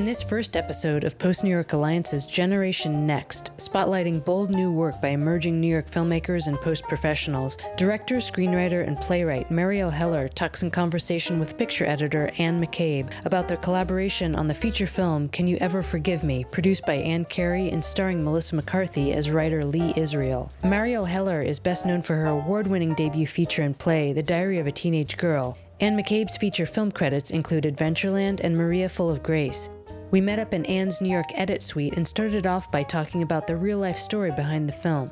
[0.00, 4.98] In this first episode of Post New York Alliance's Generation Next, spotlighting bold new work
[5.02, 10.62] by emerging New York filmmakers and post professionals, director, screenwriter, and playwright Marielle Heller talks
[10.62, 15.46] in conversation with picture editor Anne McCabe about their collaboration on the feature film Can
[15.46, 19.92] You Ever Forgive Me, produced by Anne Carey and starring Melissa McCarthy as writer Lee
[19.96, 20.50] Israel.
[20.64, 24.60] Marielle Heller is best known for her award winning debut feature and play, The Diary
[24.60, 25.58] of a Teenage Girl.
[25.80, 29.68] Anne McCabe's feature film credits include Adventureland and Maria Full of Grace.
[30.10, 33.46] We met up in Anne's New York edit suite and started off by talking about
[33.46, 35.08] the real life story behind the film.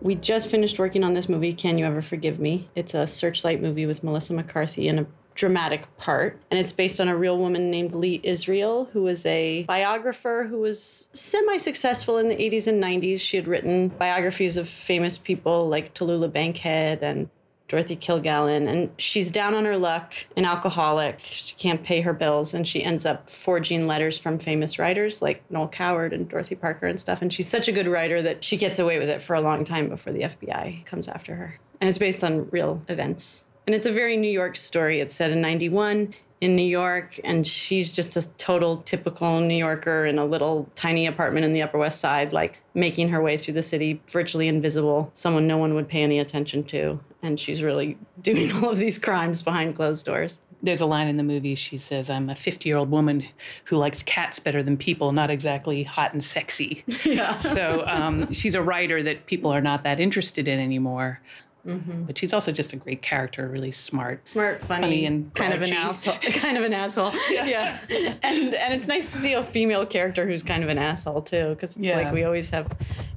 [0.00, 2.68] We just finished working on this movie, Can You Ever Forgive Me?
[2.76, 6.40] It's a searchlight movie with Melissa McCarthy in a dramatic part.
[6.52, 10.60] And it's based on a real woman named Lee Israel, who was a biographer who
[10.60, 13.18] was semi successful in the 80s and 90s.
[13.20, 17.28] She had written biographies of famous people like Tallulah Bankhead and
[17.70, 21.20] Dorothy Kilgallen, and she's down on her luck, an alcoholic.
[21.22, 25.48] She can't pay her bills, and she ends up forging letters from famous writers like
[25.52, 27.22] Noel Coward and Dorothy Parker and stuff.
[27.22, 29.62] And she's such a good writer that she gets away with it for a long
[29.62, 31.60] time before the FBI comes after her.
[31.80, 33.44] And it's based on real events.
[33.68, 34.98] And it's a very New York story.
[34.98, 40.06] It's set in 91 in New York, and she's just a total typical New Yorker
[40.06, 43.54] in a little tiny apartment in the Upper West Side, like making her way through
[43.54, 46.98] the city, virtually invisible, someone no one would pay any attention to.
[47.22, 50.40] And she's really doing all of these crimes behind closed doors.
[50.62, 51.54] There's a line in the movie.
[51.54, 53.26] She says, I'm a 50 year old woman
[53.64, 56.84] who likes cats better than people, not exactly hot and sexy.
[57.04, 57.38] Yeah.
[57.38, 61.20] so um, she's a writer that people are not that interested in anymore.
[61.66, 62.04] Mm-hmm.
[62.04, 65.62] But she's also just a great character, really smart, smart, funny, funny and kind of
[65.62, 66.14] an asshole.
[66.32, 67.12] kind of an asshole.
[67.30, 67.44] Yeah.
[67.88, 68.14] yeah.
[68.22, 71.50] and and it's nice to see a female character who's kind of an asshole too,
[71.50, 71.96] because it's yeah.
[71.96, 72.66] like we always have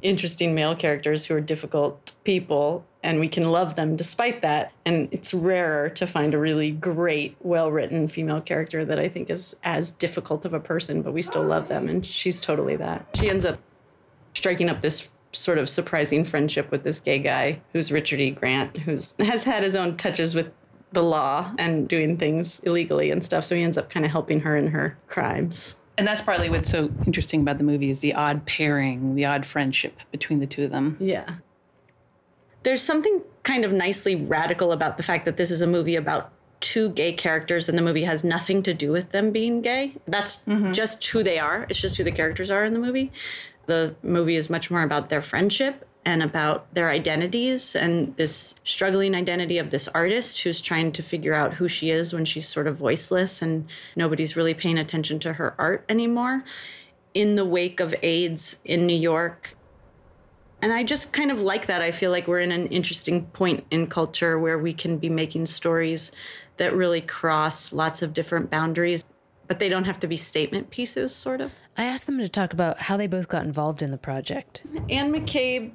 [0.02, 4.72] interesting male characters who are difficult people, and we can love them despite that.
[4.86, 9.56] And it's rarer to find a really great, well-written female character that I think is
[9.64, 13.06] as difficult of a person, but we still love them, and she's totally that.
[13.16, 13.60] She ends up
[14.34, 18.32] striking up this sort of surprising friendship with this gay guy who's Richard E.
[18.32, 20.52] Grant, who's has had his own touches with
[20.92, 23.44] the law and doing things illegally and stuff.
[23.44, 25.76] So he ends up kind of helping her in her crimes.
[25.98, 29.46] And that's partly what's so interesting about the movie is the odd pairing, the odd
[29.46, 30.98] friendship between the two of them.
[31.00, 31.36] Yeah.
[32.64, 36.32] There's something kind of nicely radical about the fact that this is a movie about
[36.62, 39.94] two gay characters and the movie has nothing to do with them being gay.
[40.08, 40.72] That's mm-hmm.
[40.72, 41.68] just who they are.
[41.70, 43.12] It's just who the characters are in the movie.
[43.66, 49.16] The movie is much more about their friendship and about their identities and this struggling
[49.16, 52.68] identity of this artist who's trying to figure out who she is when she's sort
[52.68, 56.44] of voiceless and nobody's really paying attention to her art anymore.
[57.14, 59.56] In the wake of AIDS in New York,
[60.62, 61.82] and I just kind of like that.
[61.82, 65.46] I feel like we're in an interesting point in culture where we can be making
[65.46, 66.12] stories
[66.58, 69.04] that really cross lots of different boundaries
[69.48, 71.52] but they don't have to be statement pieces, sort of.
[71.78, 74.64] I asked them to talk about how they both got involved in the project.
[74.90, 75.72] Anne McCabe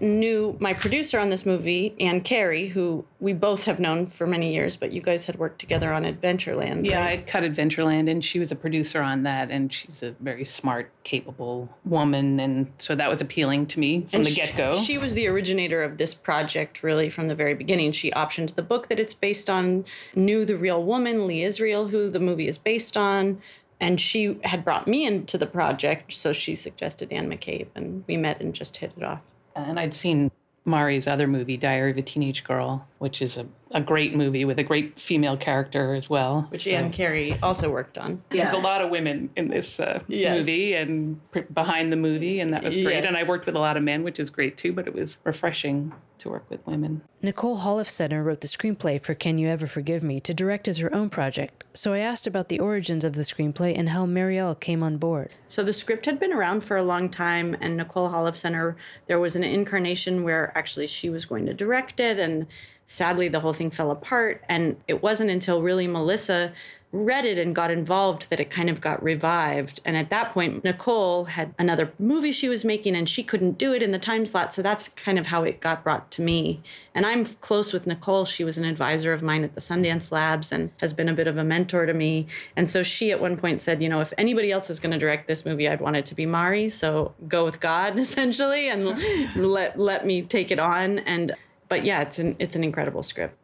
[0.00, 4.52] knew my producer on this movie, Anne Carey, who we both have known for many
[4.52, 6.84] years, but you guys had worked together on Adventureland.
[6.84, 7.20] Yeah, right?
[7.20, 10.90] I'd cut Adventureland, and she was a producer on that, and she's a very smart,
[11.04, 14.82] capable woman, and so that was appealing to me from and the get go.
[14.82, 17.92] She was the originator of this project, really, from the very beginning.
[17.92, 19.84] She optioned the book that it's based on,
[20.14, 23.40] knew the real woman, Lee Israel, who the movie is based on.
[23.82, 28.16] And she had brought me into the project, so she suggested Anne McCabe, and we
[28.16, 29.18] met and just hit it off.
[29.56, 30.30] And I'd seen
[30.64, 34.60] Mari's other movie, Diary of a Teenage Girl, which is a, a great movie with
[34.60, 36.46] a great female character as well.
[36.50, 36.70] Which so.
[36.70, 38.22] Anne Carey also worked on.
[38.30, 38.44] Yeah.
[38.44, 40.38] There's a lot of women in this uh, yes.
[40.38, 41.20] movie and
[41.52, 43.02] behind the movie, and that was great.
[43.02, 43.04] Yes.
[43.08, 45.16] And I worked with a lot of men, which is great too, but it was
[45.24, 47.02] refreshing to work with women.
[47.20, 50.94] Nicole Holofcener wrote the screenplay for Can You Ever Forgive Me to direct as her
[50.94, 54.84] own project, so I asked about the origins of the screenplay and how Marielle came
[54.84, 55.30] on board.
[55.48, 58.76] So the script had been around for a long time, and Nicole Holofcener,
[59.08, 62.46] there was an incarnation where actually she was going to direct it, and
[62.86, 64.44] sadly the whole thing fell apart.
[64.48, 66.52] And it wasn't until really Melissa
[66.92, 69.80] read it and got involved that it kind of got revived.
[69.84, 73.72] And at that point, Nicole had another movie she was making and she couldn't do
[73.72, 74.52] it in the time slot.
[74.52, 76.60] So that's kind of how it got brought to me.
[76.94, 78.26] And I'm close with Nicole.
[78.26, 81.26] She was an advisor of mine at the Sundance Labs and has been a bit
[81.26, 82.26] of a mentor to me.
[82.56, 84.98] And so she at one point said, you know, if anybody else is going to
[84.98, 86.68] direct this movie, I'd want it to be Mari.
[86.68, 89.00] So go with God essentially and
[89.36, 90.98] let let me take it on.
[91.00, 91.34] And
[91.72, 93.34] but yeah, it's an it's an incredible script.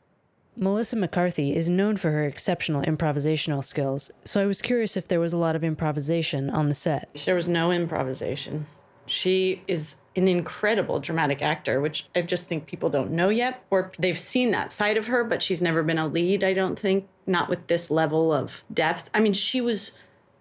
[0.55, 5.19] Melissa McCarthy is known for her exceptional improvisational skills, so I was curious if there
[5.19, 7.09] was a lot of improvisation on the set.
[7.25, 8.67] There was no improvisation.
[9.07, 13.93] She is an incredible dramatic actor, which I just think people don't know yet, or
[13.99, 17.09] they've seen that side of her, but she's never been a lead, I don't think,
[17.27, 19.09] not with this level of depth.
[19.15, 19.93] I mean, she was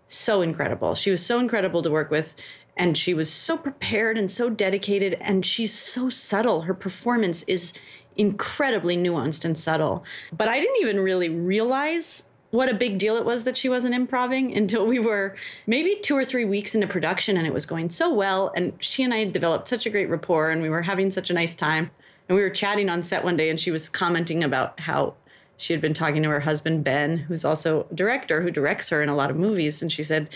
[0.10, 0.94] so incredible.
[0.94, 2.36] She was so incredible to work with.
[2.78, 5.18] And she was so prepared and so dedicated.
[5.20, 6.62] And she's so subtle.
[6.62, 7.74] Her performance is
[8.16, 10.04] incredibly nuanced and subtle.
[10.32, 13.94] But I didn't even really realize what a big deal it was that she wasn't
[13.94, 15.36] improving until we were
[15.66, 18.52] maybe two or three weeks into production and it was going so well.
[18.56, 21.30] And she and I had developed such a great rapport and we were having such
[21.30, 21.92] a nice time.
[22.30, 25.16] And we were chatting on set one day and she was commenting about how
[25.58, 29.02] she had been talking to her husband, Ben, who's also a director who directs her
[29.02, 29.82] in a lot of movies.
[29.82, 30.30] And she said,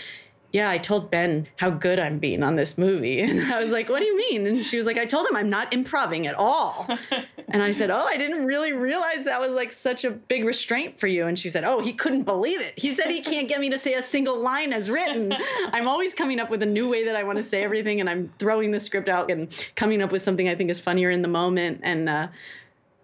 [0.52, 3.22] yeah, I told Ben how good I'm being on this movie.
[3.32, 4.46] And I was like, what do you mean?
[4.46, 6.86] And she was like, I told him I'm not improving at all.
[7.48, 11.00] and I said, oh, I didn't really realize that was like such a big restraint
[11.00, 11.26] for you.
[11.26, 12.74] And she said, oh, he couldn't believe it.
[12.76, 15.32] He said he can't get me to say a single line as written.
[15.72, 18.00] I'm always coming up with a new way that I want to say everything.
[18.00, 21.10] And I'm throwing the script out and coming up with something I think is funnier
[21.10, 21.80] in the moment.
[21.82, 22.28] And, uh,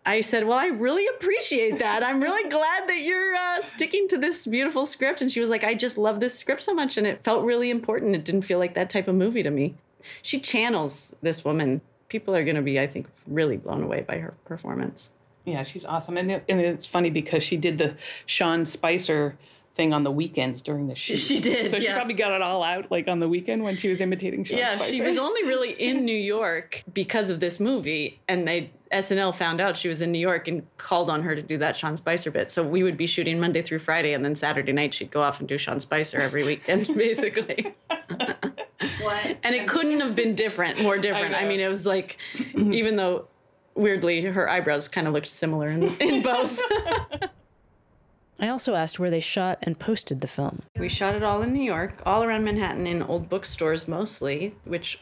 [0.08, 2.02] I said, Well, I really appreciate that.
[2.02, 5.20] I'm really glad that you're uh, sticking to this beautiful script.
[5.20, 6.96] And she was like, I just love this script so much.
[6.96, 8.14] And it felt really important.
[8.14, 9.74] It didn't feel like that type of movie to me.
[10.22, 11.82] She channels this woman.
[12.08, 15.10] People are going to be, I think, really blown away by her performance.
[15.44, 16.16] Yeah, she's awesome.
[16.16, 17.94] And, and it's funny because she did the
[18.24, 19.36] Sean Spicer
[19.78, 21.16] thing on the weekends during the shoot.
[21.16, 21.70] She did.
[21.70, 21.90] So yeah.
[21.90, 24.58] she probably got it all out like on the weekend when she was imitating Sean
[24.58, 24.92] Yeah, Spicer.
[24.92, 29.60] she was only really in New York because of this movie, and they SNL found
[29.60, 32.32] out she was in New York and called on her to do that Sean Spicer
[32.32, 32.50] bit.
[32.50, 35.38] So we would be shooting Monday through Friday, and then Saturday night she'd go off
[35.38, 37.72] and do Sean Spicer every weekend, basically.
[39.00, 39.38] what?
[39.44, 41.36] And it couldn't have been different, more different.
[41.36, 42.18] I, I mean, it was like,
[42.56, 43.28] even though
[43.76, 46.60] weirdly her eyebrows kind of looked similar in, in both.
[48.38, 50.62] I also asked where they shot and posted the film.
[50.78, 55.00] We shot it all in New York, all around Manhattan in old bookstores mostly, which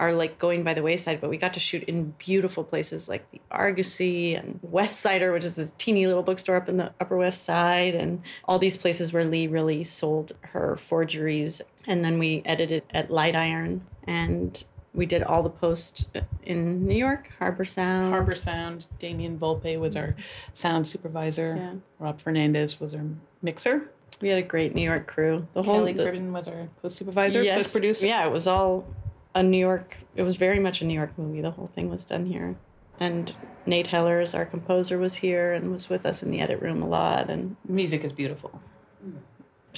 [0.00, 3.28] are like going by the wayside, but we got to shoot in beautiful places like
[3.32, 7.16] the Argosy and West Sider, which is this teeny little bookstore up in the Upper
[7.16, 11.60] West Side, and all these places where Lee really sold her forgeries.
[11.86, 14.62] And then we edited at Light Iron and
[14.98, 16.06] we did all the posts
[16.42, 18.12] in New York, Harbor Sound.
[18.12, 18.84] Harbor Sound.
[18.98, 20.16] Damian Volpe was our
[20.54, 21.54] sound supervisor.
[21.56, 21.74] Yeah.
[22.00, 23.04] Rob Fernandez was our
[23.40, 23.90] mixer.
[24.20, 25.46] We had a great New York crew.
[25.54, 28.06] The whole Kelly Cribben was our post supervisor, yes, post producer.
[28.06, 28.92] Yeah, it was all
[29.36, 29.96] a New York.
[30.16, 31.42] It was very much a New York movie.
[31.42, 32.56] The whole thing was done here,
[32.98, 33.32] and
[33.66, 36.88] Nate Hellers, our composer, was here and was with us in the edit room a
[36.88, 37.30] lot.
[37.30, 38.60] And music is beautiful.
[39.06, 39.18] Mm.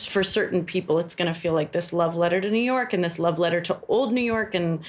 [0.05, 3.03] For certain people, it's going to feel like this love letter to New York and
[3.03, 4.81] this love letter to old New York, and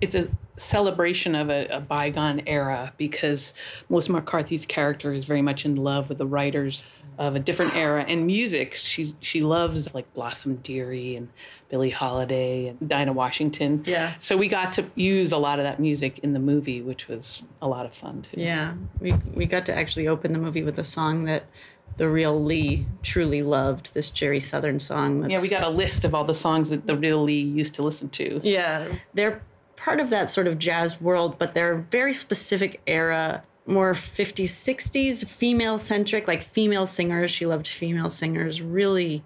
[0.00, 3.52] it's a celebration of a, a, bygone era because
[3.88, 6.84] Melissa McCarthy's character is very much in love with the writers
[7.18, 8.74] of a different era and music.
[8.74, 11.28] She she loves like Blossom Dearie and
[11.68, 13.82] Billie Holiday and Dinah Washington.
[13.86, 14.14] Yeah.
[14.18, 17.42] So we got to use a lot of that music in the movie, which was
[17.62, 18.40] a lot of fun too.
[18.40, 21.46] Yeah, we we got to actually open the movie with a song that
[21.96, 25.20] the real Lee truly loved this Jeri Southern song.
[25.20, 27.74] That's, yeah, we got a list of all the songs that the real Lee used
[27.74, 28.40] to listen to.
[28.42, 29.42] Yeah, they're
[29.76, 35.26] part of that sort of jazz world, but they're very specific era, more 50s, 60s,
[35.26, 37.30] female centric, like female singers.
[37.30, 39.22] She loved female singers, really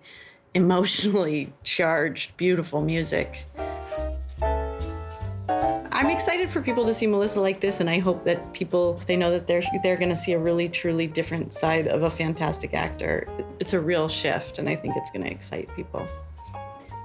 [0.54, 3.46] emotionally charged, beautiful music.
[5.98, 9.16] I'm excited for people to see Melissa like this, and I hope that people they
[9.16, 12.72] know that they're they're going to see a really truly different side of a fantastic
[12.72, 13.28] actor.
[13.58, 16.06] It's a real shift, and I think it's going to excite people.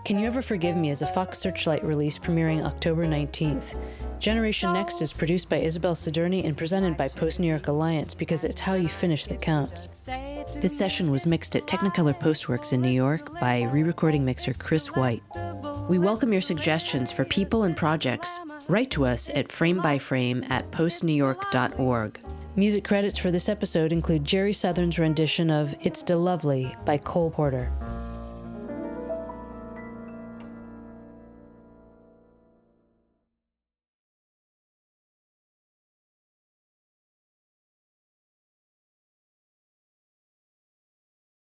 [0.05, 3.75] Can You Ever Forgive Me is a Fox Searchlight release premiering October 19th.
[4.19, 8.45] Generation Next is produced by Isabel Sidurni and presented by Post New York Alliance because
[8.45, 9.87] it's how you finish that counts.
[10.57, 14.95] This session was mixed at Technicolor Postworks in New York by re recording mixer Chris
[14.95, 15.23] White.
[15.89, 18.39] We welcome your suggestions for people and projects.
[18.67, 22.19] Write to us at framebyframe at postnewyork.org.
[22.55, 27.31] Music credits for this episode include Jeri Southern's rendition of It's Still Lovely by Cole
[27.31, 27.71] Porter.